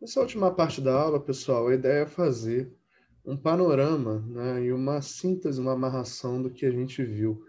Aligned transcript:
Nessa 0.00 0.20
última 0.20 0.54
parte 0.54 0.80
da 0.80 0.94
aula, 0.94 1.18
pessoal, 1.18 1.66
a 1.66 1.74
ideia 1.74 2.02
é 2.02 2.06
fazer 2.06 2.72
um 3.24 3.36
panorama 3.36 4.20
né, 4.28 4.62
e 4.62 4.72
uma 4.72 5.02
síntese, 5.02 5.60
uma 5.60 5.72
amarração 5.72 6.40
do 6.40 6.50
que 6.52 6.64
a 6.64 6.70
gente 6.70 7.02
viu 7.04 7.44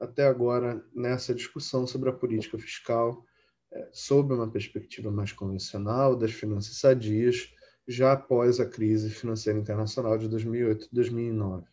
até 0.00 0.26
agora 0.26 0.84
nessa 0.92 1.32
discussão 1.32 1.86
sobre 1.86 2.10
a 2.10 2.12
política 2.12 2.58
fiscal, 2.58 3.24
é, 3.72 3.88
sob 3.92 4.34
uma 4.34 4.50
perspectiva 4.50 5.08
mais 5.08 5.30
convencional 5.30 6.16
das 6.16 6.32
finanças 6.32 6.76
sadias, 6.78 7.54
já 7.86 8.12
após 8.12 8.58
a 8.58 8.66
crise 8.66 9.08
financeira 9.08 9.58
internacional 9.58 10.18
de 10.18 10.28
2008 10.28 10.88
e 10.90 10.94
2009. 10.94 11.64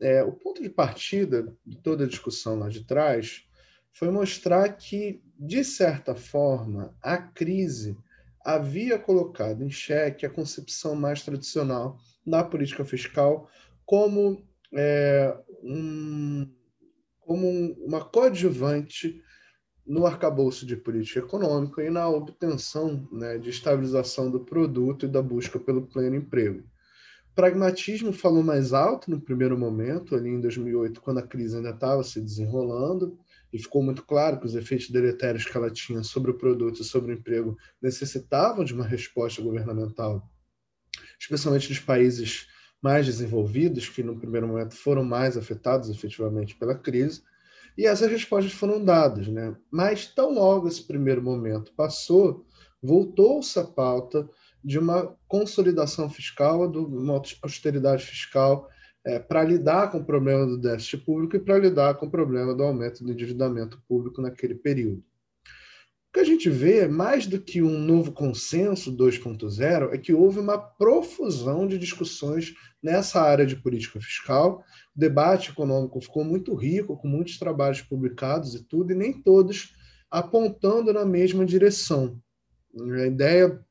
É, 0.00 0.22
o 0.22 0.32
ponto 0.32 0.62
de 0.62 0.70
partida 0.70 1.52
de 1.66 1.82
toda 1.82 2.04
a 2.04 2.08
discussão 2.08 2.60
lá 2.60 2.68
de 2.68 2.84
trás 2.84 3.44
foi 3.92 4.08
mostrar 4.08 4.68
que, 4.76 5.20
de 5.36 5.64
certa 5.64 6.14
forma, 6.14 6.96
a 7.02 7.18
crise 7.18 7.98
havia 8.46 8.96
colocado 8.96 9.64
em 9.64 9.70
xeque 9.70 10.24
a 10.24 10.30
concepção 10.30 10.94
mais 10.94 11.20
tradicional 11.24 11.98
da 12.24 12.44
política 12.44 12.84
fiscal 12.84 13.50
como, 13.84 14.46
é, 14.72 15.36
um, 15.64 16.48
como 17.18 17.72
uma 17.84 18.04
coadjuvante 18.04 19.20
no 19.84 20.06
arcabouço 20.06 20.64
de 20.64 20.76
política 20.76 21.18
econômica 21.18 21.82
e 21.82 21.90
na 21.90 22.08
obtenção 22.08 23.08
né, 23.10 23.36
de 23.36 23.50
estabilização 23.50 24.30
do 24.30 24.44
produto 24.44 25.06
e 25.06 25.08
da 25.08 25.20
busca 25.20 25.58
pelo 25.58 25.84
pleno 25.84 26.14
emprego. 26.14 26.62
Pragmatismo 27.36 28.14
falou 28.14 28.42
mais 28.42 28.72
alto 28.72 29.10
no 29.10 29.20
primeiro 29.20 29.58
momento, 29.58 30.14
ali 30.14 30.30
em 30.30 30.40
2008, 30.40 31.02
quando 31.02 31.18
a 31.18 31.22
crise 31.22 31.54
ainda 31.54 31.68
estava 31.68 32.02
se 32.02 32.18
desenrolando, 32.18 33.18
e 33.52 33.58
ficou 33.58 33.82
muito 33.82 34.02
claro 34.04 34.40
que 34.40 34.46
os 34.46 34.54
efeitos 34.54 34.88
deletérios 34.88 35.44
que 35.44 35.54
ela 35.54 35.70
tinha 35.70 36.02
sobre 36.02 36.30
o 36.30 36.38
produto 36.38 36.80
e 36.80 36.84
sobre 36.84 37.12
o 37.12 37.18
emprego 37.18 37.54
necessitavam 37.80 38.64
de 38.64 38.72
uma 38.72 38.86
resposta 38.86 39.42
governamental, 39.42 40.26
especialmente 41.20 41.68
dos 41.68 41.78
países 41.78 42.48
mais 42.80 43.04
desenvolvidos, 43.04 43.86
que 43.86 44.02
no 44.02 44.18
primeiro 44.18 44.48
momento 44.48 44.74
foram 44.74 45.04
mais 45.04 45.36
afetados 45.36 45.90
efetivamente 45.90 46.56
pela 46.56 46.74
crise, 46.74 47.22
e 47.76 47.86
essas 47.86 48.10
respostas 48.10 48.54
foram 48.54 48.82
dadas. 48.82 49.28
Né? 49.28 49.54
Mas, 49.70 50.06
tão 50.06 50.32
logo 50.32 50.68
esse 50.68 50.82
primeiro 50.82 51.22
momento 51.22 51.70
passou, 51.76 52.46
voltou-se 52.82 53.58
a 53.58 53.64
pauta 53.64 54.26
de 54.66 54.80
uma 54.80 55.16
consolidação 55.28 56.10
fiscal, 56.10 56.68
de 56.68 56.78
uma 56.78 57.22
austeridade 57.40 58.04
fiscal 58.04 58.68
é, 59.04 59.16
para 59.16 59.44
lidar 59.44 59.92
com 59.92 59.98
o 59.98 60.04
problema 60.04 60.44
do 60.44 60.58
déficit 60.58 61.04
público 61.04 61.36
e 61.36 61.38
para 61.38 61.56
lidar 61.56 61.94
com 61.94 62.06
o 62.06 62.10
problema 62.10 62.52
do 62.52 62.64
aumento 62.64 63.04
do 63.04 63.12
endividamento 63.12 63.80
público 63.88 64.20
naquele 64.20 64.56
período. 64.56 64.98
O 64.98 66.12
que 66.12 66.18
a 66.18 66.24
gente 66.24 66.50
vê, 66.50 66.88
mais 66.88 67.28
do 67.28 67.40
que 67.40 67.62
um 67.62 67.78
novo 67.78 68.10
consenso 68.10 68.90
2.0, 68.90 69.94
é 69.94 69.98
que 69.98 70.12
houve 70.12 70.40
uma 70.40 70.58
profusão 70.58 71.68
de 71.68 71.78
discussões 71.78 72.52
nessa 72.82 73.20
área 73.20 73.46
de 73.46 73.54
política 73.54 74.00
fiscal. 74.00 74.64
O 74.96 74.98
debate 74.98 75.50
econômico 75.50 76.00
ficou 76.00 76.24
muito 76.24 76.56
rico, 76.56 76.96
com 76.96 77.06
muitos 77.06 77.38
trabalhos 77.38 77.82
publicados 77.82 78.56
e 78.56 78.64
tudo, 78.64 78.90
e 78.90 78.96
nem 78.96 79.12
todos 79.12 79.76
apontando 80.10 80.92
na 80.92 81.04
mesma 81.04 81.46
direção. 81.46 82.20
A 82.74 83.06
ideia 83.06 83.64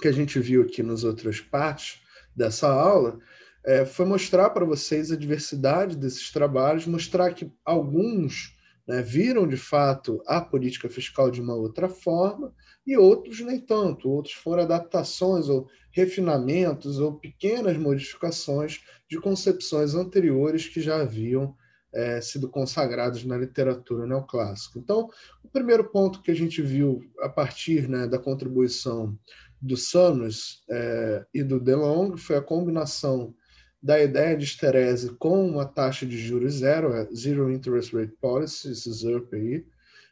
que 0.00 0.08
a 0.08 0.12
gente 0.12 0.38
viu 0.38 0.62
aqui 0.62 0.82
nas 0.82 1.04
outras 1.04 1.40
partes 1.40 2.00
dessa 2.34 2.68
aula 2.68 3.18
é, 3.64 3.84
foi 3.84 4.04
mostrar 4.04 4.50
para 4.50 4.64
vocês 4.64 5.10
a 5.10 5.16
diversidade 5.16 5.96
desses 5.96 6.30
trabalhos, 6.30 6.86
mostrar 6.86 7.32
que 7.32 7.50
alguns 7.64 8.54
né, 8.86 9.00
viram 9.00 9.48
de 9.48 9.56
fato 9.56 10.22
a 10.26 10.40
política 10.40 10.88
fiscal 10.90 11.30
de 11.30 11.40
uma 11.40 11.54
outra 11.54 11.88
forma 11.88 12.52
e 12.86 12.96
outros 12.96 13.40
nem 13.40 13.58
tanto. 13.58 14.10
Outros 14.10 14.34
foram 14.34 14.64
adaptações 14.64 15.48
ou 15.48 15.66
refinamentos 15.90 16.98
ou 16.98 17.18
pequenas 17.18 17.78
modificações 17.78 18.80
de 19.08 19.18
concepções 19.18 19.94
anteriores 19.94 20.68
que 20.68 20.82
já 20.82 21.00
haviam 21.00 21.56
é, 21.94 22.20
sido 22.20 22.50
consagrados 22.50 23.24
na 23.24 23.38
literatura 23.38 24.06
neoclássica. 24.06 24.78
Então, 24.78 25.08
o 25.42 25.48
primeiro 25.48 25.84
ponto 25.84 26.20
que 26.20 26.30
a 26.30 26.34
gente 26.34 26.60
viu 26.60 27.00
a 27.20 27.28
partir 27.28 27.88
né, 27.88 28.06
da 28.06 28.18
contribuição 28.18 29.16
do 29.64 29.76
Summers 29.76 30.62
é, 30.68 31.24
e 31.32 31.42
do 31.42 31.58
DeLong 31.58 32.16
foi 32.18 32.36
a 32.36 32.42
combinação 32.42 33.34
da 33.82 34.02
ideia 34.02 34.36
de 34.36 34.44
esterese 34.44 35.14
com 35.16 35.46
uma 35.46 35.64
taxa 35.64 36.04
de 36.04 36.18
juros 36.18 36.54
zero, 36.54 36.92
é 36.92 37.06
Zero 37.14 37.50
Interest 37.50 37.94
Rate 37.94 38.14
Policy, 38.20 38.72
esse 38.72 39.06
aí, 39.32 39.64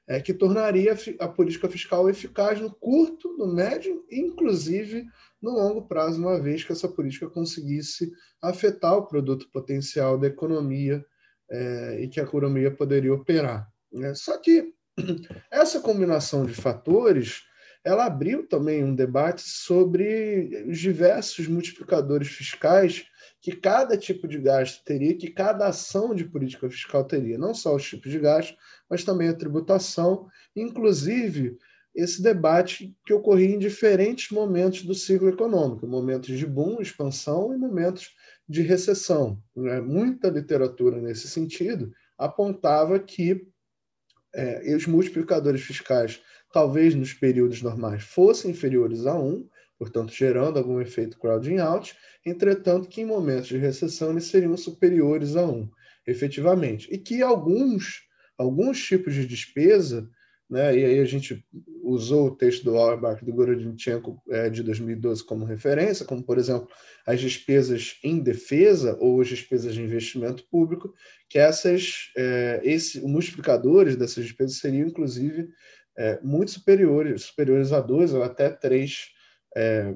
é, 0.09 0.21
que 0.21 0.33
tornaria 0.33 0.97
a 1.19 1.29
política 1.29 1.69
fiscal 1.69 2.09
eficaz 2.09 2.61
no 2.61 2.71
curto, 2.71 3.37
no 3.37 3.47
médio 3.47 4.05
e, 4.11 4.21
inclusive, 4.21 5.07
no 5.41 5.51
longo 5.51 5.83
prazo, 5.87 6.21
uma 6.21 6.41
vez 6.41 6.65
que 6.65 6.73
essa 6.73 6.89
política 6.89 7.29
conseguisse 7.29 8.13
afetar 8.41 8.97
o 8.97 9.07
produto 9.07 9.49
potencial 9.51 10.19
da 10.19 10.29
economia 10.29 11.05
é, 11.51 12.01
e 12.03 12.09
que 12.09 12.21
a 12.21 12.25
economia 12.25 12.71
poderia 12.71 13.13
operar. 13.13 13.69
Né? 13.93 14.15
Só 14.15 14.39
que 14.39 14.73
essa 15.51 15.81
combinação 15.81 16.45
de 16.45 16.55
fatores 16.55 17.43
ela 17.85 18.07
abriu 18.07 18.47
também 18.47 18.85
um 18.85 18.95
debate 18.95 19.43
sobre 19.43 20.65
os 20.69 20.79
diversos 20.79 21.49
multiplicadores 21.49 22.29
fiscais 22.29 23.05
que 23.41 23.57
cada 23.57 23.97
tipo 23.97 24.29
de 24.29 24.39
gasto 24.39 24.85
teria, 24.85 25.17
que 25.17 25.29
cada 25.29 25.67
ação 25.67 26.15
de 26.15 26.25
política 26.25 26.71
fiscal 26.71 27.05
teria, 27.05 27.37
não 27.37 27.53
só 27.53 27.75
os 27.75 27.83
tipos 27.83 28.11
de 28.11 28.21
gasto, 28.21 28.57
mas 28.89 29.03
também 29.03 29.29
a 29.29 29.35
tributação, 29.35 30.29
inclusive 30.55 31.59
esse 31.95 32.23
debate 32.23 32.97
que 33.05 33.13
ocorria 33.13 33.55
em 33.55 33.59
diferentes 33.59 34.31
momentos 34.31 34.85
do 34.85 34.95
ciclo 34.95 35.29
econômico, 35.29 35.87
momentos 35.87 36.39
de 36.39 36.47
boom, 36.47 36.81
expansão 36.81 37.53
e 37.53 37.59
momentos 37.59 38.15
de 38.49 38.63
recessão. 38.63 39.43
Né? 39.55 39.81
Muita 39.81 40.29
literatura 40.29 41.01
nesse 41.01 41.29
sentido 41.29 41.93
apontava 42.17 42.99
que 42.99 43.47
é, 44.35 44.75
os 44.75 44.87
multiplicadores 44.87 45.61
fiscais, 45.61 46.23
talvez 46.53 46.95
nos 46.95 47.15
períodos 47.15 47.63
normais, 47.63 48.03
fossem 48.05 48.51
inferiores 48.51 49.07
a 49.07 49.19
1, 49.19 49.49
portanto, 49.79 50.13
gerando 50.13 50.59
algum 50.59 50.81
efeito 50.81 51.19
crowding 51.19 51.59
out, 51.59 51.97
entretanto, 52.25 52.89
que 52.89 53.01
em 53.01 53.07
momentos 53.07 53.49
de 53.49 53.57
recessão 53.57 54.11
eles 54.11 54.25
seriam 54.25 54.57
superiores 54.57 55.35
a 55.35 55.45
1, 55.45 55.69
efetivamente. 56.07 56.89
E 56.93 56.99
que 56.99 57.23
alguns, 57.23 58.03
alguns 58.39 58.81
tipos 58.85 59.15
de 59.15 59.27
despesa, 59.27 60.09
né, 60.49 60.77
e 60.79 60.85
aí 60.85 60.99
a 61.01 61.05
gente 61.05 61.45
usou 61.83 62.29
o 62.29 62.37
texto 62.37 62.63
do 62.65 62.77
Auerbach 62.77 63.25
do 63.25 63.33
Gorodnichenko 63.33 64.23
é, 64.29 64.51
de 64.51 64.63
2012 64.63 65.25
como 65.25 65.47
referência, 65.47 66.05
como, 66.05 66.23
por 66.23 66.39
exemplo, 66.39 66.69
as 67.07 67.21
despesas 67.21 67.99
em 68.05 68.21
defesa 68.21 68.97
ou 69.01 69.21
as 69.21 69.29
despesas 69.29 69.75
de 69.75 69.83
investimento 69.83 70.45
público, 70.51 70.95
que 71.29 71.39
essas, 71.39 72.11
é, 72.17 72.61
esse, 72.63 73.01
multiplicadores 73.01 73.97
dessas 73.97 74.25
despesas 74.25 74.59
seriam, 74.59 74.87
inclusive, 74.87 75.49
é, 75.97 76.21
muito 76.23 76.51
superiores, 76.51 77.25
superiores 77.25 77.73
a 77.73 77.81
2 77.81 78.15
ou 78.15 78.23
até 78.23 78.51
3 78.51 79.11
é, 79.55 79.95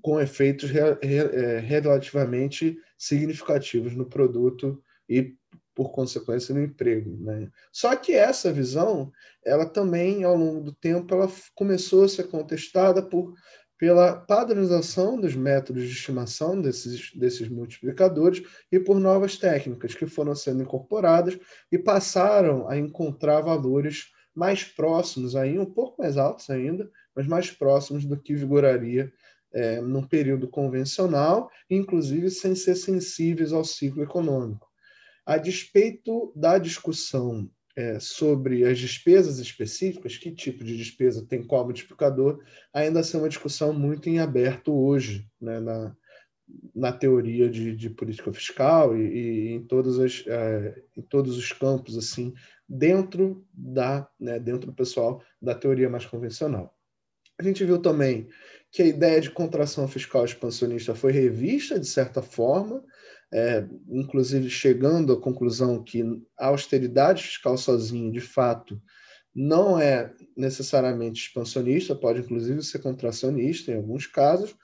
com 0.00 0.20
efeitos 0.20 0.70
re, 0.70 0.80
re, 1.02 1.16
é, 1.16 1.58
relativamente 1.58 2.78
significativos 2.96 3.94
no 3.94 4.06
produto 4.06 4.82
e, 5.08 5.34
por 5.74 5.90
consequência, 5.90 6.54
no 6.54 6.62
emprego. 6.62 7.16
Né? 7.22 7.50
Só 7.70 7.94
que 7.96 8.12
essa 8.12 8.52
visão, 8.52 9.12
ela 9.44 9.66
também, 9.66 10.24
ao 10.24 10.36
longo 10.36 10.62
do 10.62 10.72
tempo, 10.72 11.14
ela 11.14 11.30
começou 11.54 12.04
a 12.04 12.08
ser 12.08 12.28
contestada 12.28 13.02
por 13.02 13.34
pela 13.76 14.16
padronização 14.16 15.20
dos 15.20 15.34
métodos 15.34 15.82
de 15.82 15.90
estimação 15.90 16.60
desses, 16.60 17.12
desses 17.14 17.48
multiplicadores 17.48 18.42
e 18.70 18.78
por 18.78 19.00
novas 19.00 19.36
técnicas 19.36 19.94
que 19.94 20.06
foram 20.06 20.34
sendo 20.34 20.62
incorporadas 20.62 21.38
e 21.70 21.78
passaram 21.78 22.68
a 22.68 22.78
encontrar 22.78 23.40
valores 23.40 24.06
mais 24.34 24.64
próximos, 24.64 25.36
aí 25.36 25.58
um 25.58 25.66
pouco 25.66 26.00
mais 26.02 26.16
altos 26.16 26.50
ainda, 26.50 26.90
mas 27.14 27.26
mais 27.26 27.50
próximos 27.50 28.04
do 28.04 28.16
que 28.16 28.34
vigoraria 28.34 29.12
é, 29.52 29.80
num 29.80 30.02
período 30.02 30.48
convencional, 30.48 31.50
inclusive 31.70 32.30
sem 32.30 32.54
ser 32.54 32.74
sensíveis 32.74 33.52
ao 33.52 33.64
ciclo 33.64 34.02
econômico. 34.02 34.68
A 35.24 35.38
despeito 35.38 36.32
da 36.34 36.58
discussão 36.58 37.48
é, 37.76 37.98
sobre 37.98 38.64
as 38.64 38.78
despesas 38.78 39.38
específicas, 39.38 40.16
que 40.16 40.30
tipo 40.30 40.64
de 40.64 40.76
despesa 40.76 41.26
tem 41.26 41.42
qual 41.42 41.64
multiplicador, 41.64 42.42
ainda 42.72 43.00
assim 43.00 43.16
é 43.16 43.20
uma 43.20 43.28
discussão 43.28 43.72
muito 43.72 44.08
em 44.08 44.18
aberto 44.18 44.72
hoje, 44.72 45.28
né, 45.40 45.60
na, 45.60 45.96
na 46.74 46.92
teoria 46.92 47.48
de, 47.48 47.74
de 47.74 47.88
política 47.90 48.32
fiscal 48.32 48.96
e, 48.96 49.02
e 49.02 49.52
em, 49.52 49.62
todas 49.64 49.98
as, 49.98 50.24
é, 50.26 50.82
em 50.96 51.02
todos 51.02 51.36
os 51.36 51.52
campos, 51.52 51.96
assim, 51.96 52.34
dentro 52.68 53.46
da 53.52 54.08
né, 54.18 54.38
dentro 54.38 54.66
do 54.66 54.74
pessoal 54.74 55.22
da 55.40 55.54
teoria 55.54 55.88
mais 55.88 56.04
convencional. 56.04 56.74
A 57.38 57.42
gente 57.42 57.64
viu 57.64 57.78
também 57.78 58.28
que 58.70 58.82
a 58.82 58.86
ideia 58.86 59.20
de 59.20 59.30
contração 59.30 59.86
fiscal 59.86 60.24
expansionista 60.24 60.94
foi 60.94 61.12
revista, 61.12 61.78
de 61.78 61.86
certa 61.86 62.20
forma, 62.22 62.82
é, 63.32 63.66
inclusive 63.88 64.48
chegando 64.50 65.12
à 65.12 65.20
conclusão 65.20 65.82
que 65.82 66.02
a 66.38 66.46
austeridade 66.46 67.22
fiscal 67.22 67.56
sozinha, 67.56 68.10
de 68.10 68.20
fato, 68.20 68.80
não 69.34 69.78
é 69.78 70.12
necessariamente 70.36 71.26
expansionista, 71.26 71.94
pode 71.94 72.20
inclusive 72.20 72.62
ser 72.62 72.78
contracionista 72.80 73.72
em 73.72 73.76
alguns 73.76 74.06
casos, 74.06 74.54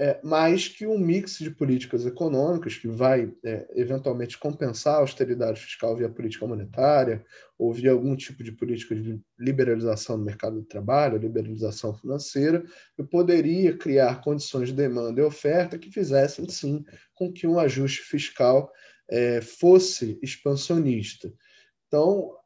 é, 0.00 0.20
mas 0.22 0.68
que 0.68 0.86
um 0.86 0.96
mix 0.96 1.38
de 1.38 1.50
políticas 1.50 2.06
econômicas 2.06 2.76
que 2.76 2.86
vai 2.86 3.32
é, 3.44 3.66
eventualmente 3.74 4.38
compensar 4.38 4.94
a 4.94 4.98
austeridade 4.98 5.60
fiscal 5.60 5.96
via 5.96 6.08
política 6.08 6.46
monetária 6.46 7.24
ou 7.58 7.72
via 7.72 7.90
algum 7.90 8.14
tipo 8.14 8.44
de 8.44 8.52
política 8.52 8.94
de 8.94 9.20
liberalização 9.36 10.16
do 10.16 10.24
mercado 10.24 10.60
de 10.60 10.68
trabalho, 10.68 11.18
liberalização 11.18 11.92
financeira, 11.92 12.64
poderia 13.10 13.76
criar 13.76 14.22
condições 14.22 14.68
de 14.68 14.74
demanda 14.74 15.20
e 15.20 15.24
oferta 15.24 15.76
que 15.76 15.90
fizessem 15.90 16.48
sim 16.48 16.84
com 17.12 17.32
que 17.32 17.48
um 17.48 17.58
ajuste 17.58 18.02
fiscal 18.02 18.70
é, 19.10 19.40
fosse 19.40 20.16
expansionista. 20.22 21.32
Então, 21.88 22.37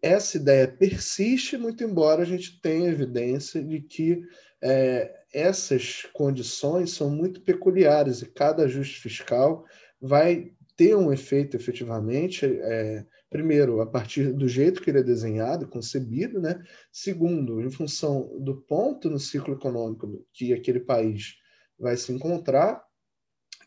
essa 0.00 0.36
ideia 0.36 0.68
persiste, 0.68 1.56
muito 1.56 1.84
embora 1.84 2.22
a 2.22 2.26
gente 2.26 2.60
tenha 2.60 2.88
evidência 2.88 3.62
de 3.62 3.80
que 3.80 4.22
é, 4.62 5.14
essas 5.32 6.02
condições 6.12 6.92
são 6.92 7.10
muito 7.10 7.42
peculiares 7.42 8.22
e 8.22 8.26
cada 8.26 8.64
ajuste 8.64 9.00
fiscal 9.00 9.64
vai 10.00 10.52
ter 10.76 10.94
um 10.94 11.12
efeito 11.12 11.56
efetivamente, 11.56 12.44
é, 12.44 13.04
primeiro, 13.30 13.80
a 13.80 13.86
partir 13.86 14.32
do 14.32 14.46
jeito 14.46 14.82
que 14.82 14.90
ele 14.90 14.98
é 15.00 15.02
desenhado, 15.02 15.68
concebido, 15.68 16.40
né? 16.40 16.62
segundo, 16.92 17.60
em 17.60 17.70
função 17.70 18.38
do 18.40 18.60
ponto 18.62 19.08
no 19.08 19.18
ciclo 19.18 19.54
econômico 19.54 20.26
que 20.32 20.52
aquele 20.52 20.80
país 20.80 21.36
vai 21.78 21.96
se 21.96 22.12
encontrar, 22.12 22.84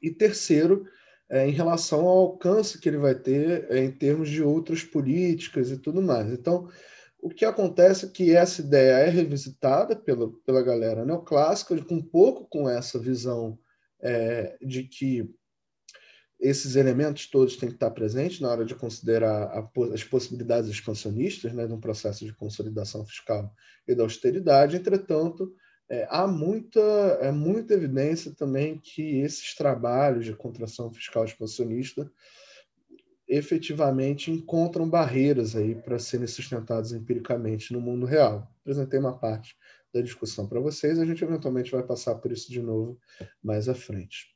e 0.01 0.11
terceiro, 0.11 0.85
é, 1.29 1.47
em 1.47 1.51
relação 1.51 2.07
ao 2.07 2.17
alcance 2.17 2.79
que 2.79 2.89
ele 2.89 2.97
vai 2.97 3.13
ter 3.13 3.67
é, 3.69 3.83
em 3.83 3.91
termos 3.91 4.29
de 4.29 4.41
outras 4.41 4.83
políticas 4.83 5.69
e 5.69 5.77
tudo 5.77 6.01
mais. 6.01 6.31
Então, 6.31 6.67
o 7.21 7.29
que 7.29 7.45
acontece 7.45 8.05
é 8.05 8.09
que 8.09 8.35
essa 8.35 8.61
ideia 8.61 8.93
é 8.99 9.09
revisitada 9.09 9.95
pela, 9.95 10.31
pela 10.45 10.63
galera 10.63 11.05
neoclássica, 11.05 11.75
um 11.91 12.01
pouco 12.01 12.47
com 12.49 12.67
essa 12.69 12.97
visão 12.97 13.59
é, 14.01 14.57
de 14.61 14.83
que 14.83 15.29
esses 16.39 16.77
elementos 16.77 17.27
todos 17.27 17.57
têm 17.57 17.67
que 17.67 17.75
estar 17.75 17.91
presentes 17.91 18.39
na 18.39 18.49
hora 18.49 18.63
de 18.63 18.73
considerar 18.73 19.43
a, 19.49 19.69
as 19.93 20.03
possibilidades 20.05 20.69
expansionistas 20.69 21.51
né, 21.53 21.67
de 21.67 21.73
um 21.73 21.79
processo 21.79 22.25
de 22.25 22.33
consolidação 22.33 23.05
fiscal 23.05 23.53
e 23.85 23.93
da 23.93 24.03
austeridade. 24.03 24.77
Entretanto, 24.77 25.53
é, 25.89 26.07
há 26.09 26.27
muita, 26.27 26.79
é 27.21 27.31
muita 27.31 27.73
evidência 27.73 28.31
também 28.35 28.77
que 28.77 29.19
esses 29.21 29.55
trabalhos 29.55 30.23
de 30.23 30.35
contração 30.35 30.93
fiscal 30.93 31.25
expansionista 31.25 32.09
efetivamente 33.27 34.31
encontram 34.31 34.89
barreiras 34.89 35.55
aí 35.55 35.75
para 35.75 35.99
serem 35.99 36.27
sustentados 36.27 36.93
empiricamente 36.93 37.73
no 37.73 37.81
mundo 37.81 38.05
real. 38.05 38.47
Apresentei 38.61 38.99
uma 38.99 39.17
parte 39.17 39.55
da 39.93 40.01
discussão 40.01 40.47
para 40.47 40.59
vocês, 40.59 40.99
a 40.99 41.05
gente 41.05 41.23
eventualmente 41.23 41.71
vai 41.71 41.83
passar 41.83 42.15
por 42.15 42.31
isso 42.31 42.51
de 42.51 42.61
novo 42.61 42.99
mais 43.43 43.67
à 43.67 43.73
frente. 43.73 44.35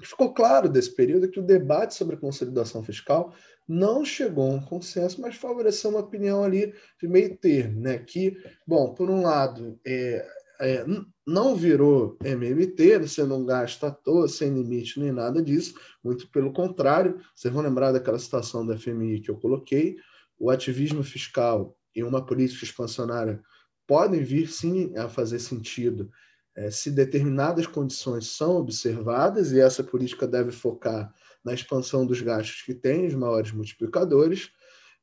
Ficou 0.00 0.34
claro 0.34 0.68
desse 0.68 0.92
período 0.94 1.30
que 1.30 1.38
o 1.38 1.46
debate 1.46 1.94
sobre 1.94 2.16
consolidação 2.16 2.82
fiscal 2.82 3.32
não 3.68 4.04
chegou 4.04 4.50
a 4.50 4.54
um 4.54 4.60
consenso, 4.60 5.20
mas 5.20 5.36
favoreceu 5.36 5.90
uma 5.90 6.00
opinião 6.00 6.42
ali 6.42 6.74
de 7.00 7.06
meio 7.06 7.36
termo, 7.36 7.80
né? 7.80 7.98
Que, 7.98 8.36
bom, 8.66 8.92
por 8.94 9.08
um 9.08 9.22
lado, 9.22 9.78
é, 9.86 10.26
é, 10.62 10.86
não 11.26 11.56
virou 11.56 12.16
MMT, 12.22 13.00
você 13.00 13.24
não 13.24 13.44
gasta 13.44 13.88
à 13.88 13.90
toa, 13.90 14.28
sem 14.28 14.54
limite 14.54 15.00
nem 15.00 15.10
nada 15.10 15.42
disso, 15.42 15.74
muito 16.04 16.30
pelo 16.30 16.52
contrário, 16.52 17.20
vocês 17.34 17.52
vão 17.52 17.64
lembrar 17.64 17.90
daquela 17.90 18.18
situação 18.18 18.64
da 18.64 18.78
FMI 18.78 19.20
que 19.20 19.30
eu 19.30 19.36
coloquei, 19.36 19.96
o 20.38 20.50
ativismo 20.50 21.02
fiscal 21.02 21.76
e 21.94 22.04
uma 22.04 22.24
política 22.24 22.64
expansionária 22.64 23.42
podem 23.88 24.22
vir 24.22 24.48
sim 24.48 24.96
a 24.96 25.08
fazer 25.08 25.40
sentido 25.40 26.08
é, 26.54 26.70
se 26.70 26.90
determinadas 26.90 27.66
condições 27.66 28.28
são 28.28 28.56
observadas, 28.56 29.52
e 29.52 29.60
essa 29.60 29.82
política 29.82 30.28
deve 30.28 30.52
focar 30.52 31.12
na 31.44 31.52
expansão 31.52 32.06
dos 32.06 32.20
gastos 32.20 32.62
que 32.62 32.74
tem 32.74 33.06
os 33.06 33.14
maiores 33.14 33.50
multiplicadores, 33.50 34.50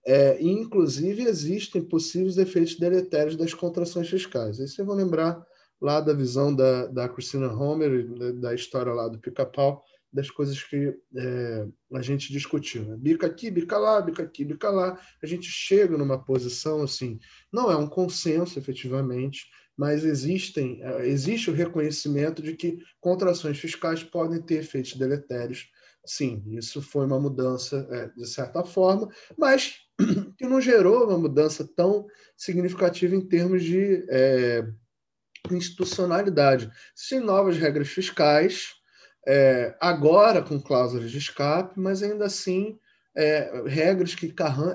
é, 0.06 0.42
inclusive, 0.42 1.24
existem 1.24 1.81
possíveis 1.81 2.38
efeitos 2.38 2.75
deletérios 2.78 3.36
das 3.36 3.54
contrações 3.54 4.10
fiscais. 4.10 4.60
Aí 4.60 4.68
vocês 4.68 4.86
vão 4.86 4.96
lembrar 4.96 5.46
lá 5.81 6.01
da 6.01 6.13
visão 6.13 6.54
da, 6.54 6.88
da 6.88 7.07
Christina 7.07 7.51
Homer, 7.54 8.07
da, 8.18 8.31
da 8.31 8.56
história 8.56 8.94
lá 8.94 9.07
do 9.07 9.19
pica-pau, 9.19 9.84
das 10.12 10.30
coisas 10.30 10.62
que 10.63 10.98
é, 11.16 11.68
a 11.94 12.01
gente 12.01 12.34
discutiu. 12.34 12.84
Né? 12.84 12.98
Bica 12.98 13.28
aqui, 13.28 13.51
bica 13.51 13.78
lá, 13.78 14.01
bica 14.01 14.24
aqui, 14.24 14.44
bica 14.44 14.69
lá. 14.69 15.00
A 15.22 15.25
gente 15.25 15.48
chega 15.48 15.98
numa 15.98 16.24
posição 16.24 16.81
assim, 16.81 17.19
não 17.52 17.72
é 17.72 17.75
um 17.78 17.88
consenso 17.88 18.57
efetivamente, 18.57 19.48
mas 19.78 20.04
existem, 20.04 20.81
é, 20.81 21.07
existe 21.07 21.50
o 21.50 21.54
reconhecimento 21.54 22.42
de 22.42 22.54
que 22.56 22.80
contrações 23.00 23.60
fiscais 23.60 24.04
podem 24.04 24.42
ter 24.42 24.56
efeitos 24.56 24.95
deletérios. 24.95 25.69
Sim, 26.06 26.44
isso 26.48 26.81
foi 26.81 27.06
uma 27.06 27.19
mudança 27.19 27.88
é, 27.92 28.07
de 28.07 28.28
certa 28.28 28.63
forma, 28.63 29.07
mas 29.38 29.88
que 30.38 30.46
não 30.46 30.62
gerou 30.62 31.06
uma 31.06 31.18
mudança 31.18 31.68
tão 31.75 32.07
significativa 32.38 33.16
em 33.16 33.22
termos 33.22 33.63
de 33.63 34.06
é, 34.10 34.66
institucionalidade. 35.51 36.72
Existem 36.96 37.19
novas 37.19 37.57
regras 37.57 37.90
fiscais, 37.90 38.74
é, 39.28 39.75
agora 39.80 40.42
com 40.42 40.62
cláusulas 40.62 41.12
de 41.12 41.18
escape, 41.18 41.80
mas 41.80 42.01
ainda 42.01 42.25
assim 42.25 42.80
é, 43.15 43.63
regras 43.67 44.13
que 44.13 44.33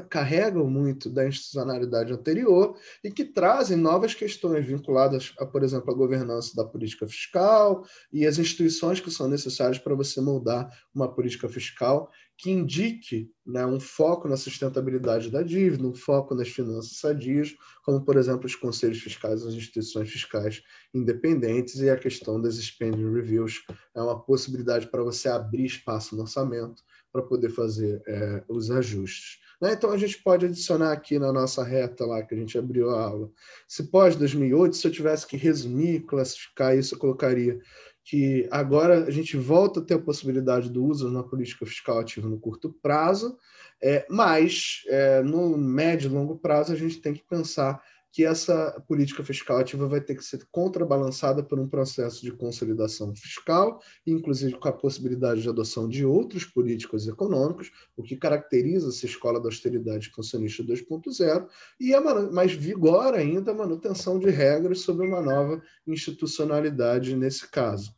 carregam 0.09 0.69
muito 0.69 1.09
da 1.09 1.27
institucionalidade 1.27 2.13
anterior 2.13 2.77
e 3.03 3.11
que 3.11 3.25
trazem 3.25 3.77
novas 3.77 4.15
questões 4.15 4.67
vinculadas, 4.67 5.33
a, 5.39 5.47
por 5.47 5.63
exemplo, 5.63 5.93
a 5.93 5.97
governança 5.97 6.55
da 6.55 6.65
política 6.65 7.07
fiscal 7.07 7.85
e 8.13 8.27
as 8.27 8.39
instituições 8.39 9.01
que 9.01 9.11
são 9.11 9.29
necessárias 9.29 9.79
para 9.79 9.95
você 9.95 10.21
moldar 10.21 10.69
uma 10.95 11.13
política 11.13 11.49
fiscal 11.49 12.11
que 12.37 12.51
indique 12.51 13.31
né, 13.47 13.65
um 13.65 13.79
foco 13.79 14.27
na 14.27 14.37
sustentabilidade 14.37 15.31
da 15.31 15.43
dívida, 15.43 15.87
um 15.87 15.95
foco 15.95 16.35
nas 16.35 16.49
finanças 16.49 16.99
sadias, 16.99 17.55
como, 17.85 18.05
por 18.05 18.17
exemplo, 18.17 18.47
os 18.47 18.57
conselhos 18.57 18.99
fiscais, 18.99 19.47
as 19.47 19.55
instituições 19.55 20.11
fiscais 20.11 20.61
independentes 20.93 21.77
e 21.77 21.89
a 21.89 21.97
questão 21.97 22.41
das 22.41 22.57
spending 22.57 23.13
reviews. 23.13 23.63
É 23.95 24.03
uma 24.03 24.21
possibilidade 24.21 24.89
para 24.89 25.05
você 25.05 25.29
abrir 25.29 25.67
espaço 25.67 26.17
no 26.17 26.23
orçamento 26.23 26.83
para 27.15 27.23
poder 27.23 27.51
fazer 27.51 28.03
é, 28.09 28.43
os 28.49 28.73
ajustes. 28.73 29.39
Né? 29.63 29.73
Então, 29.73 29.93
a 29.93 29.97
gente 29.97 30.21
pode 30.21 30.47
adicionar 30.47 30.91
aqui 30.91 31.17
na 31.17 31.33
nossa 31.33 31.63
reta 31.63 32.05
lá 32.05 32.21
que 32.25 32.35
a 32.35 32.37
gente 32.37 32.59
abriu 32.59 32.91
a 32.91 33.01
aula. 33.01 33.31
Se 33.69 33.85
pós 33.85 34.17
2008, 34.17 34.75
se 34.75 34.85
eu 34.85 34.91
tivesse 34.91 35.25
que 35.25 35.37
resumir, 35.37 36.01
classificar 36.01 36.77
isso, 36.77 36.97
eu 36.97 36.99
colocaria 36.99 37.61
que 38.03 38.49
agora 38.51 39.05
a 39.05 39.11
gente 39.13 39.37
volta 39.37 39.79
a 39.79 39.83
ter 39.83 39.95
a 39.95 39.99
possibilidade 39.99 40.69
do 40.69 40.85
uso 40.85 41.09
na 41.09 41.23
política 41.23 41.65
fiscal 41.65 42.01
ativa 42.01 42.29
no 42.29 42.39
curto 42.39 42.75
prazo, 42.83 43.39
é, 43.81 44.05
mas 44.11 44.83
é, 44.89 45.23
no 45.23 45.57
médio 45.57 46.11
e 46.11 46.13
longo 46.13 46.37
prazo 46.37 46.73
a 46.73 46.77
gente 46.77 47.01
tem 47.01 47.15
que 47.15 47.23
pensar 47.23 47.81
que 48.15 48.25
essa 48.25 48.81
política 48.87 49.25
fiscal 49.25 49.59
ativa 49.59 49.89
vai 49.89 50.01
ter 50.01 50.15
que 50.15 50.25
ser 50.25 50.47
contrabalançada 50.53 51.43
por 51.43 51.59
um 51.59 51.69
processo 51.69 52.23
de 52.23 52.31
consolidação 52.31 53.13
fiscal, 53.13 53.83
inclusive 54.07 54.57
com 54.57 54.69
a 54.69 54.73
possibilidade 54.73 55.43
de 55.43 55.49
adoção 55.49 55.89
de 55.89 56.07
outros 56.07 56.45
políticos 56.45 57.09
econômicos, 57.09 57.73
o 57.97 58.05
que 58.05 58.15
caracteriza 58.15 58.89
essa 58.89 59.05
escola 59.05 59.41
da 59.41 59.49
austeridade 59.49 60.07
expansionista 60.07 60.63
2.0, 60.63 61.49
e 61.81 61.93
a, 61.93 62.01
mais 62.31 62.53
vigora 62.53 63.17
ainda 63.17 63.51
a 63.51 63.55
manutenção 63.55 64.17
de 64.17 64.31
regras 64.31 64.83
sobre 64.83 65.09
uma 65.09 65.21
nova 65.21 65.61
institucionalidade 65.85 67.17
nesse 67.17 67.51
caso. 67.51 67.93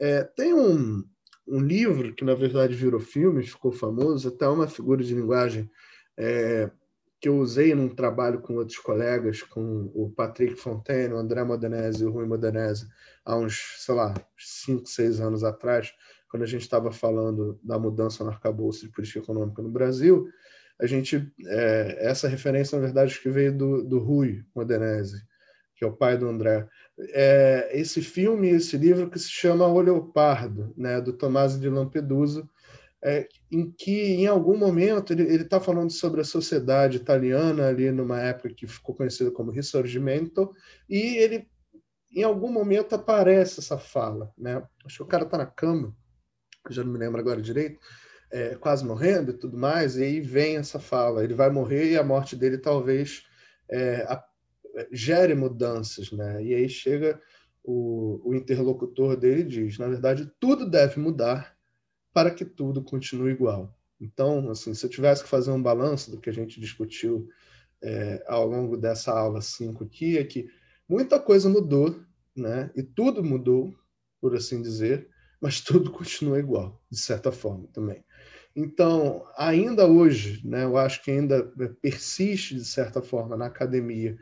É, 0.00 0.24
tem 0.24 0.52
um, 0.52 1.04
um 1.46 1.60
livro 1.60 2.12
que, 2.12 2.24
na 2.24 2.34
verdade, 2.34 2.74
virou 2.74 2.98
filme, 2.98 3.46
ficou 3.46 3.70
famoso, 3.70 4.26
até 4.26 4.48
uma 4.48 4.66
figura 4.66 5.04
de 5.04 5.14
linguagem 5.14 5.70
é, 6.18 6.68
que 7.20 7.28
eu 7.28 7.36
usei 7.36 7.74
num 7.74 7.88
trabalho 7.88 8.40
com 8.40 8.54
outros 8.54 8.78
colegas, 8.78 9.42
com 9.42 9.90
o 9.94 10.10
Patrick 10.10 10.56
Fontaine, 10.56 11.12
o 11.12 11.18
André 11.18 11.44
Modenese 11.44 12.02
e 12.02 12.06
o 12.06 12.10
Rui 12.10 12.26
Modenese, 12.26 12.88
há 13.24 13.36
uns, 13.36 13.76
sei 13.78 13.94
lá, 13.94 14.14
cinco, 14.38 14.86
seis 14.86 15.20
anos 15.20 15.44
atrás, 15.44 15.92
quando 16.30 16.44
a 16.44 16.46
gente 16.46 16.62
estava 16.62 16.90
falando 16.90 17.60
da 17.62 17.78
mudança 17.78 18.24
no 18.24 18.30
arcabouço 18.30 18.86
de 18.86 18.92
política 18.92 19.18
econômica 19.18 19.60
no 19.60 19.68
Brasil, 19.68 20.28
a 20.80 20.86
gente, 20.86 21.30
é, 21.46 22.08
essa 22.08 22.26
referência, 22.26 22.78
na 22.78 22.84
verdade, 22.84 23.20
que 23.20 23.28
veio 23.28 23.52
do, 23.52 23.84
do 23.84 23.98
Rui 23.98 24.42
Modenese, 24.54 25.22
que 25.76 25.84
é 25.84 25.86
o 25.86 25.92
pai 25.92 26.16
do 26.16 26.26
André. 26.26 26.66
É, 26.98 27.70
esse 27.74 28.00
filme, 28.00 28.48
esse 28.48 28.78
livro 28.78 29.10
que 29.10 29.18
se 29.18 29.28
chama 29.28 29.66
O 29.66 29.80
Leopardo, 29.80 30.72
né, 30.74 31.00
do 31.02 31.12
Tomás 31.12 31.60
de 31.60 31.68
Lampedusa, 31.68 32.48
é, 33.02 33.26
em 33.50 33.70
que, 33.70 34.14
em 34.14 34.26
algum 34.26 34.56
momento, 34.56 35.12
ele 35.12 35.42
está 35.42 35.58
falando 35.58 35.90
sobre 35.90 36.20
a 36.20 36.24
sociedade 36.24 36.98
italiana, 36.98 37.68
ali 37.68 37.90
numa 37.90 38.20
época 38.20 38.54
que 38.54 38.66
ficou 38.66 38.94
conhecida 38.94 39.30
como 39.30 39.50
Risorgimento, 39.50 40.54
e 40.88 41.16
ele, 41.16 41.48
em 42.14 42.22
algum 42.22 42.52
momento, 42.52 42.94
aparece 42.94 43.60
essa 43.60 43.78
fala. 43.78 44.30
Né? 44.36 44.62
Acho 44.84 44.98
que 44.98 45.02
o 45.02 45.06
cara 45.06 45.24
está 45.24 45.38
na 45.38 45.46
cama, 45.46 45.96
já 46.68 46.84
não 46.84 46.92
me 46.92 46.98
lembro 46.98 47.20
agora 47.20 47.40
direito, 47.40 47.80
é, 48.30 48.54
quase 48.54 48.84
morrendo 48.84 49.30
e 49.30 49.38
tudo 49.38 49.56
mais, 49.56 49.96
e 49.96 50.04
aí 50.04 50.20
vem 50.20 50.56
essa 50.56 50.78
fala. 50.78 51.24
Ele 51.24 51.34
vai 51.34 51.50
morrer 51.50 51.90
e 51.90 51.96
a 51.96 52.04
morte 52.04 52.36
dele 52.36 52.58
talvez 52.58 53.24
é, 53.70 54.06
gere 54.92 55.34
mudanças, 55.34 56.12
né? 56.12 56.42
E 56.44 56.54
aí 56.54 56.68
chega 56.68 57.20
o, 57.64 58.20
o 58.24 58.34
interlocutor 58.34 59.16
dele 59.16 59.40
e 59.40 59.44
diz, 59.44 59.78
na 59.78 59.88
verdade, 59.88 60.30
tudo 60.38 60.68
deve 60.68 61.00
mudar 61.00 61.56
para 62.12 62.30
que 62.30 62.44
tudo 62.44 62.82
continue 62.82 63.32
igual. 63.32 63.76
Então, 64.00 64.50
assim, 64.50 64.72
se 64.74 64.84
eu 64.84 64.90
tivesse 64.90 65.22
que 65.22 65.28
fazer 65.28 65.50
um 65.50 65.62
balanço 65.62 66.10
do 66.10 66.20
que 66.20 66.30
a 66.30 66.32
gente 66.32 66.60
discutiu 66.60 67.28
é, 67.82 68.24
ao 68.26 68.46
longo 68.46 68.76
dessa 68.76 69.12
aula 69.12 69.40
5 69.40 69.84
aqui, 69.84 70.18
é 70.18 70.24
que 70.24 70.48
muita 70.88 71.20
coisa 71.20 71.48
mudou, 71.48 72.00
né? 72.34 72.70
E 72.74 72.82
tudo 72.82 73.22
mudou, 73.22 73.74
por 74.20 74.34
assim 74.34 74.62
dizer, 74.62 75.08
mas 75.40 75.60
tudo 75.62 75.90
continua 75.90 76.38
igual, 76.38 76.82
de 76.90 76.98
certa 76.98 77.30
forma 77.30 77.68
também. 77.72 78.04
Então, 78.54 79.24
ainda 79.36 79.86
hoje, 79.86 80.46
né, 80.46 80.64
eu 80.64 80.76
acho 80.76 81.02
que 81.04 81.10
ainda 81.10 81.52
persiste, 81.80 82.54
de 82.54 82.64
certa 82.64 83.00
forma, 83.00 83.36
na 83.36 83.46
academia, 83.46 84.18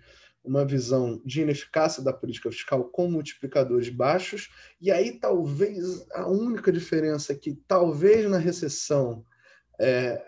uma 0.49 0.65
visão 0.65 1.21
de 1.25 1.43
ineficácia 1.43 2.03
da 2.03 2.13
política 2.13 2.51
fiscal 2.51 2.85
com 2.85 3.11
multiplicadores 3.11 3.91
baixos, 3.91 4.49
e 4.81 4.91
aí 4.91 5.19
talvez 5.21 6.07
a 6.13 6.27
única 6.27 6.73
diferença 6.73 7.33
é 7.33 7.37
que 7.37 7.55
talvez 7.69 8.29
na 8.29 8.39
recessão 8.39 9.25
é, 9.79 10.21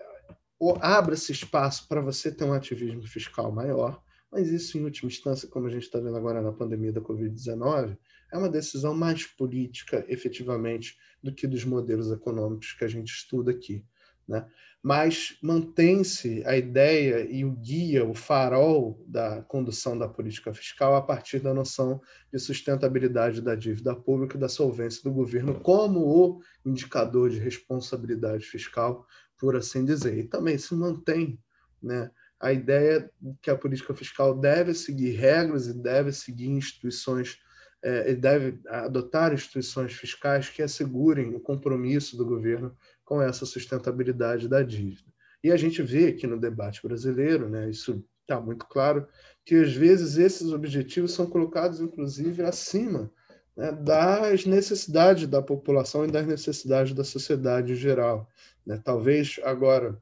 abra-se 0.80 1.32
espaço 1.32 1.88
para 1.88 2.02
você 2.02 2.30
ter 2.30 2.44
um 2.44 2.52
ativismo 2.52 3.02
fiscal 3.06 3.50
maior, 3.50 4.02
mas 4.30 4.48
isso, 4.48 4.78
em 4.78 4.84
última 4.84 5.10
instância, 5.10 5.48
como 5.48 5.66
a 5.66 5.70
gente 5.70 5.82
está 5.84 5.98
vendo 5.98 6.16
agora 6.16 6.40
na 6.40 6.52
pandemia 6.52 6.92
da 6.92 7.00
Covid-19, 7.00 7.96
é 8.32 8.38
uma 8.38 8.48
decisão 8.48 8.94
mais 8.94 9.26
política, 9.26 10.04
efetivamente, 10.06 10.96
do 11.22 11.34
que 11.34 11.48
dos 11.48 11.64
modelos 11.64 12.12
econômicos 12.12 12.72
que 12.74 12.84
a 12.84 12.88
gente 12.88 13.08
estuda 13.08 13.50
aqui. 13.50 13.84
Né? 14.30 14.46
Mas 14.80 15.36
mantém-se 15.42 16.42
a 16.46 16.56
ideia 16.56 17.26
e 17.28 17.44
o 17.44 17.50
guia, 17.50 18.04
o 18.04 18.14
farol 18.14 19.04
da 19.06 19.42
condução 19.42 19.98
da 19.98 20.08
política 20.08 20.54
fiscal 20.54 20.94
a 20.94 21.02
partir 21.02 21.40
da 21.40 21.52
noção 21.52 22.00
de 22.32 22.38
sustentabilidade 22.38 23.42
da 23.42 23.56
dívida 23.56 23.94
pública 23.94 24.36
e 24.36 24.40
da 24.40 24.48
solvência 24.48 25.02
do 25.02 25.12
governo 25.12 25.58
como 25.60 26.00
o 26.00 26.40
indicador 26.64 27.28
de 27.28 27.40
responsabilidade 27.40 28.46
fiscal, 28.46 29.04
por 29.36 29.56
assim 29.56 29.84
dizer. 29.84 30.16
E 30.16 30.24
também 30.24 30.56
se 30.56 30.74
mantém 30.74 31.38
né, 31.82 32.08
a 32.38 32.52
ideia 32.52 33.10
que 33.42 33.50
a 33.50 33.56
política 33.56 33.94
fiscal 33.94 34.38
deve 34.38 34.72
seguir 34.74 35.10
regras 35.10 35.66
e 35.66 35.74
deve 35.74 36.12
seguir 36.12 36.48
instituições 36.48 37.36
é, 37.82 38.14
deve 38.14 38.60
adotar 38.66 39.32
instituições 39.32 39.92
fiscais 39.92 40.48
que 40.48 40.62
assegurem 40.62 41.34
o 41.34 41.40
compromisso 41.40 42.16
do 42.16 42.24
governo 42.24 42.76
com 43.04 43.20
essa 43.20 43.46
sustentabilidade 43.46 44.48
da 44.48 44.62
dívida. 44.62 45.10
E 45.42 45.50
a 45.50 45.56
gente 45.56 45.82
vê 45.82 46.08
aqui 46.08 46.26
no 46.26 46.38
debate 46.38 46.82
brasileiro, 46.82 47.48
né, 47.48 47.70
isso 47.70 48.04
está 48.22 48.40
muito 48.40 48.66
claro, 48.66 49.06
que 49.44 49.56
às 49.56 49.72
vezes 49.72 50.16
esses 50.16 50.52
objetivos 50.52 51.12
são 51.12 51.26
colocados, 51.26 51.80
inclusive, 51.80 52.42
acima 52.42 53.10
né, 53.56 53.72
das 53.72 54.46
necessidades 54.46 55.26
da 55.26 55.42
população 55.42 56.04
e 56.04 56.10
das 56.10 56.26
necessidades 56.26 56.94
da 56.94 57.02
sociedade 57.02 57.72
em 57.72 57.76
geral. 57.76 58.28
Né? 58.64 58.80
Talvez 58.84 59.40
agora, 59.42 60.00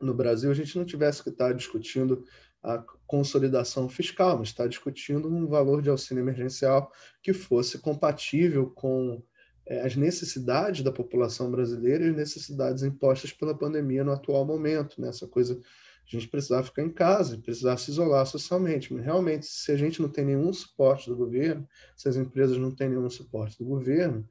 no 0.00 0.12
Brasil, 0.12 0.50
a 0.50 0.54
gente 0.54 0.76
não 0.76 0.84
tivesse 0.84 1.22
que 1.22 1.30
estar 1.30 1.52
discutindo 1.54 2.24
a 2.64 2.82
consolidação 3.06 3.88
fiscal, 3.88 4.38
mas 4.38 4.48
está 4.48 4.66
discutindo 4.66 5.28
um 5.28 5.46
valor 5.46 5.82
de 5.82 5.90
auxílio 5.90 6.22
emergencial 6.22 6.90
que 7.22 7.34
fosse 7.34 7.78
compatível 7.78 8.70
com 8.70 9.22
é, 9.66 9.82
as 9.82 9.94
necessidades 9.94 10.82
da 10.82 10.90
população 10.90 11.50
brasileira 11.50 12.06
e 12.06 12.08
as 12.08 12.16
necessidades 12.16 12.82
impostas 12.82 13.32
pela 13.32 13.56
pandemia 13.56 14.02
no 14.02 14.12
atual 14.12 14.46
momento, 14.46 15.00
né? 15.00 15.08
Essa 15.08 15.28
coisa 15.28 15.60
a 16.06 16.10
gente 16.10 16.28
precisava 16.28 16.64
ficar 16.64 16.82
em 16.82 16.90
casa, 16.90 17.38
precisar 17.38 17.76
se 17.78 17.90
isolar 17.90 18.26
socialmente. 18.26 18.92
Mas 18.92 19.04
realmente, 19.04 19.46
se 19.46 19.72
a 19.72 19.76
gente 19.76 20.02
não 20.02 20.08
tem 20.08 20.24
nenhum 20.24 20.52
suporte 20.52 21.08
do 21.08 21.16
governo, 21.16 21.66
se 21.96 22.08
as 22.08 22.16
empresas 22.16 22.58
não 22.58 22.70
têm 22.70 22.90
nenhum 22.90 23.08
suporte 23.08 23.58
do 23.58 23.64
governo, 23.64 24.26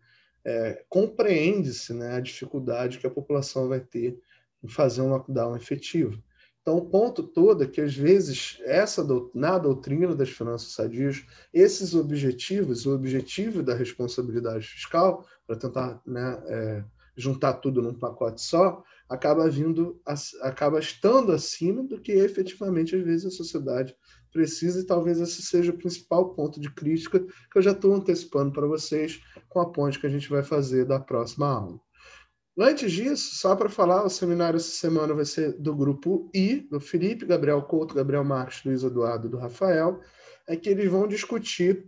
é, 0.45 0.83
compreende-se 0.87 1.93
né, 1.93 2.15
a 2.15 2.19
dificuldade 2.19 2.99
que 2.99 3.07
a 3.07 3.11
população 3.11 3.67
vai 3.67 3.79
ter 3.79 4.19
em 4.63 4.67
fazer 4.67 5.01
um 5.01 5.09
lockdown 5.09 5.55
efetivo. 5.55 6.21
Então, 6.63 6.77
o 6.77 6.85
ponto 6.85 7.21
todo 7.21 7.61
é 7.61 7.67
que, 7.67 7.81
às 7.81 7.93
vezes, 7.93 8.57
essa 8.63 9.05
na 9.35 9.57
doutrina 9.57 10.15
das 10.15 10.29
finanças 10.29 10.71
sadias, 10.71 11.25
esses 11.53 11.93
objetivos, 11.93 12.85
o 12.85 12.95
objetivo 12.95 13.61
da 13.61 13.75
responsabilidade 13.75 14.65
fiscal, 14.65 15.27
para 15.45 15.57
tentar 15.57 16.01
né, 16.05 16.41
é, 16.47 16.83
juntar 17.17 17.55
tudo 17.55 17.81
num 17.81 17.93
pacote 17.93 18.41
só, 18.41 18.81
acaba 19.09 19.49
vindo, 19.49 20.01
acaba 20.41 20.79
estando 20.79 21.33
acima 21.33 21.83
do 21.83 21.99
que 21.99 22.13
efetivamente, 22.13 22.95
às 22.95 23.03
vezes, 23.03 23.25
a 23.25 23.31
sociedade 23.31 23.93
precisa, 24.31 24.79
e 24.79 24.85
talvez 24.85 25.19
esse 25.19 25.41
seja 25.41 25.71
o 25.73 25.77
principal 25.77 26.33
ponto 26.33 26.61
de 26.61 26.71
crítica 26.73 27.19
que 27.19 27.57
eu 27.57 27.61
já 27.61 27.71
estou 27.71 27.93
antecipando 27.93 28.53
para 28.53 28.65
vocês 28.65 29.21
com 29.49 29.59
a 29.59 29.69
ponte 29.69 29.99
que 29.99 30.07
a 30.07 30.09
gente 30.09 30.29
vai 30.29 30.43
fazer 30.43 30.85
da 30.85 30.97
próxima 30.97 31.45
aula. 31.45 31.77
Antes 32.57 32.91
disso, 32.91 33.35
só 33.35 33.55
para 33.55 33.67
falar, 33.67 34.05
o 34.05 34.09
seminário 34.09 34.57
essa 34.57 34.69
semana 34.69 35.13
vai 35.13 35.25
ser 35.25 35.53
do 35.53 35.75
grupo 35.75 36.29
I, 36.35 36.67
do 36.69 36.79
Felipe, 36.79 37.25
Gabriel 37.25 37.63
Couto, 37.63 37.95
Gabriel 37.95 38.23
Marques, 38.23 38.63
Luiz 38.63 38.83
Eduardo 38.83 39.27
do 39.27 39.37
Rafael, 39.37 39.99
é 40.47 40.55
que 40.55 40.69
eles 40.69 40.89
vão 40.89 41.07
discutir 41.07 41.87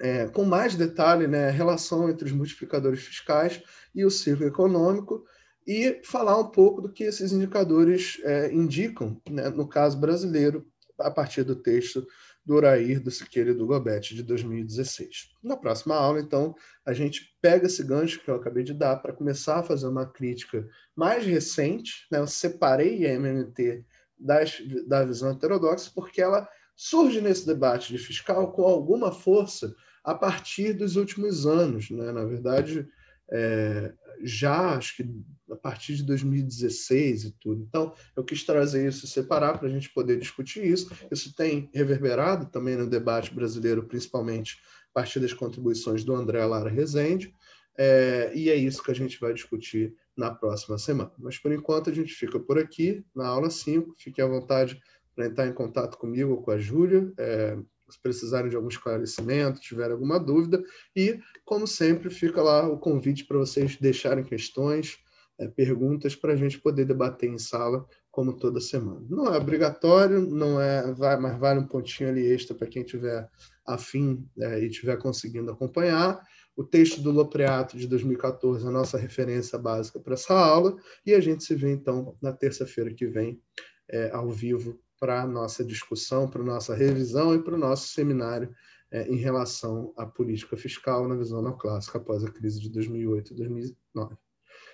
é, 0.00 0.28
com 0.28 0.44
mais 0.44 0.76
detalhe 0.76 1.26
né, 1.26 1.48
a 1.48 1.52
relação 1.52 2.08
entre 2.08 2.26
os 2.26 2.32
multiplicadores 2.32 3.02
fiscais 3.02 3.60
e 3.92 4.04
o 4.04 4.10
ciclo 4.10 4.46
econômico 4.46 5.24
e 5.66 6.00
falar 6.04 6.38
um 6.38 6.48
pouco 6.48 6.80
do 6.80 6.92
que 6.92 7.02
esses 7.02 7.32
indicadores 7.32 8.20
é, 8.22 8.52
indicam, 8.52 9.20
né, 9.28 9.48
no 9.50 9.68
caso 9.68 9.98
brasileiro, 9.98 10.64
a 10.98 11.10
partir 11.10 11.42
do 11.42 11.56
texto 11.56 12.06
do 12.48 12.54
Urair, 12.54 12.98
do 12.98 13.10
Siqueira 13.10 13.50
e 13.50 13.54
do 13.54 13.66
Gobete, 13.66 14.14
de 14.14 14.22
2016. 14.22 15.28
Na 15.42 15.54
próxima 15.54 15.94
aula, 15.94 16.18
então, 16.18 16.54
a 16.84 16.94
gente 16.94 17.36
pega 17.42 17.66
esse 17.66 17.84
gancho 17.84 18.24
que 18.24 18.30
eu 18.30 18.36
acabei 18.36 18.64
de 18.64 18.72
dar 18.72 18.96
para 18.96 19.12
começar 19.12 19.58
a 19.58 19.62
fazer 19.62 19.86
uma 19.86 20.06
crítica 20.06 20.66
mais 20.96 21.26
recente. 21.26 22.06
Né? 22.10 22.18
Eu 22.18 22.26
separei 22.26 23.06
a 23.06 23.12
MMT 23.12 23.84
das, 24.18 24.62
da 24.86 25.04
visão 25.04 25.32
heterodoxa 25.32 25.92
porque 25.94 26.22
ela 26.22 26.48
surge 26.74 27.20
nesse 27.20 27.46
debate 27.46 27.92
de 27.92 27.98
fiscal 27.98 28.50
com 28.52 28.62
alguma 28.62 29.12
força 29.12 29.74
a 30.02 30.14
partir 30.14 30.72
dos 30.72 30.96
últimos 30.96 31.46
anos. 31.46 31.90
Né? 31.90 32.10
Na 32.12 32.24
verdade, 32.24 32.88
é, 33.30 33.92
já 34.22 34.76
acho 34.76 34.96
que 34.96 35.10
a 35.50 35.56
partir 35.56 35.96
de 35.96 36.02
2016 36.02 37.24
e 37.24 37.30
tudo. 37.32 37.64
Então, 37.66 37.92
eu 38.16 38.24
quis 38.24 38.44
trazer 38.44 38.86
isso 38.86 39.06
separar 39.06 39.58
para 39.58 39.68
a 39.68 39.70
gente 39.70 39.90
poder 39.90 40.18
discutir 40.18 40.64
isso. 40.64 40.90
Isso 41.10 41.34
tem 41.34 41.70
reverberado 41.72 42.46
também 42.46 42.76
no 42.76 42.88
debate 42.88 43.34
brasileiro, 43.34 43.84
principalmente 43.84 44.60
a 44.90 45.00
partir 45.00 45.20
das 45.20 45.32
contribuições 45.32 46.04
do 46.04 46.14
André 46.14 46.44
Lara 46.44 46.68
Rezende, 46.68 47.32
é, 47.78 48.32
e 48.34 48.50
é 48.50 48.56
isso 48.56 48.82
que 48.82 48.90
a 48.90 48.94
gente 48.94 49.20
vai 49.20 49.32
discutir 49.32 49.94
na 50.16 50.34
próxima 50.34 50.76
semana. 50.76 51.12
Mas, 51.16 51.38
por 51.38 51.52
enquanto, 51.52 51.88
a 51.88 51.94
gente 51.94 52.12
fica 52.12 52.40
por 52.40 52.58
aqui, 52.58 53.04
na 53.14 53.28
aula 53.28 53.50
5. 53.50 53.94
Fique 53.96 54.20
à 54.20 54.26
vontade 54.26 54.80
para 55.14 55.26
entrar 55.26 55.46
em 55.46 55.52
contato 55.52 55.96
comigo 55.96 56.32
ou 56.32 56.42
com 56.42 56.50
a 56.50 56.58
Júlia. 56.58 57.12
É, 57.16 57.56
precisarem 57.96 58.50
de 58.50 58.56
algum 58.56 58.68
esclarecimento, 58.68 59.60
tiver 59.60 59.90
alguma 59.90 60.18
dúvida. 60.18 60.62
E, 60.94 61.18
como 61.44 61.66
sempre, 61.66 62.10
fica 62.10 62.42
lá 62.42 62.68
o 62.68 62.78
convite 62.78 63.24
para 63.24 63.38
vocês 63.38 63.76
deixarem 63.76 64.24
questões, 64.24 64.98
é, 65.38 65.46
perguntas, 65.48 66.16
para 66.16 66.32
a 66.32 66.36
gente 66.36 66.60
poder 66.60 66.84
debater 66.84 67.30
em 67.30 67.38
sala, 67.38 67.86
como 68.10 68.32
toda 68.32 68.60
semana. 68.60 69.06
Não 69.08 69.32
é 69.32 69.38
obrigatório, 69.38 70.20
não 70.20 70.60
é, 70.60 70.92
vai, 70.92 71.16
mas 71.18 71.38
vale 71.38 71.60
um 71.60 71.66
pontinho 71.66 72.10
ali 72.10 72.26
extra 72.26 72.56
para 72.56 72.66
quem 72.66 72.82
tiver 72.82 73.28
afim 73.64 74.26
é, 74.40 74.60
e 74.60 74.66
estiver 74.66 74.96
conseguindo 74.98 75.52
acompanhar. 75.52 76.20
O 76.56 76.64
texto 76.64 77.00
do 77.00 77.12
Lopreato 77.12 77.78
de 77.78 77.86
2014 77.86 78.64
é 78.64 78.68
a 78.68 78.72
nossa 78.72 78.98
referência 78.98 79.56
básica 79.56 80.00
para 80.00 80.14
essa 80.14 80.34
aula, 80.34 80.76
e 81.06 81.14
a 81.14 81.20
gente 81.20 81.44
se 81.44 81.54
vê 81.54 81.70
então 81.70 82.16
na 82.20 82.32
terça-feira 82.32 82.92
que 82.92 83.06
vem, 83.06 83.40
é, 83.88 84.10
ao 84.10 84.28
vivo, 84.28 84.80
para 84.98 85.22
a 85.22 85.26
nossa 85.26 85.64
discussão, 85.64 86.28
para 86.28 86.42
a 86.42 86.44
nossa 86.44 86.74
revisão 86.74 87.34
e 87.34 87.42
para 87.42 87.54
o 87.54 87.58
nosso 87.58 87.88
seminário 87.88 88.54
é, 88.90 89.06
em 89.08 89.16
relação 89.16 89.92
à 89.96 90.06
política 90.06 90.56
fiscal 90.56 91.06
na 91.06 91.16
visão 91.16 91.42
neoclássica 91.42 91.98
após 91.98 92.24
a 92.24 92.30
crise 92.30 92.60
de 92.60 92.70
2008 92.70 93.32
e 93.32 93.36
2009. 93.36 94.16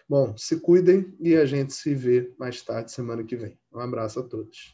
Bom, 0.08 0.36
se 0.36 0.60
cuidem 0.60 1.16
e 1.18 1.34
a 1.34 1.46
gente 1.46 1.72
se 1.72 1.94
vê 1.94 2.32
mais 2.38 2.60
tarde, 2.62 2.92
semana 2.92 3.24
que 3.24 3.36
vem. 3.36 3.58
Um 3.72 3.80
abraço 3.80 4.20
a 4.20 4.22
todos. 4.22 4.73